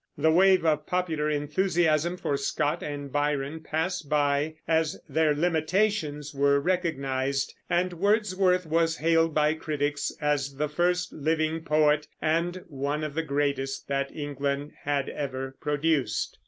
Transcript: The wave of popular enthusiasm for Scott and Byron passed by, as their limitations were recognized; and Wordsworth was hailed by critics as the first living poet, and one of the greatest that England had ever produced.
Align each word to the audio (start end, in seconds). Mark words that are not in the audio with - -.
The 0.17 0.31
wave 0.31 0.65
of 0.65 0.87
popular 0.87 1.29
enthusiasm 1.29 2.17
for 2.17 2.35
Scott 2.35 2.81
and 2.81 3.11
Byron 3.11 3.59
passed 3.61 4.09
by, 4.09 4.55
as 4.67 4.99
their 5.07 5.35
limitations 5.35 6.33
were 6.33 6.59
recognized; 6.59 7.53
and 7.69 7.93
Wordsworth 7.93 8.65
was 8.65 8.97
hailed 8.97 9.35
by 9.35 9.53
critics 9.53 10.11
as 10.19 10.55
the 10.55 10.69
first 10.69 11.13
living 11.13 11.63
poet, 11.63 12.07
and 12.19 12.63
one 12.67 13.03
of 13.03 13.13
the 13.13 13.21
greatest 13.21 13.87
that 13.89 14.11
England 14.11 14.71
had 14.85 15.07
ever 15.07 15.55
produced. 15.61 16.39